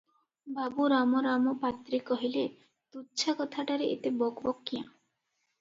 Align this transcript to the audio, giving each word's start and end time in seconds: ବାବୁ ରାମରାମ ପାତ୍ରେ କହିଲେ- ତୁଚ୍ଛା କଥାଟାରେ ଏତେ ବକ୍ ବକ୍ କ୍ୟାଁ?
ବାବୁ 0.53 0.87
ରାମରାମ 0.93 1.53
ପାତ୍ରେ 1.65 1.99
କହିଲେ- 2.07 2.47
ତୁଚ୍ଛା 2.97 3.37
କଥାଟାରେ 3.43 3.91
ଏତେ 3.97 4.15
ବକ୍ 4.23 4.43
ବକ୍ 4.49 4.65
କ୍ୟାଁ? 4.73 4.85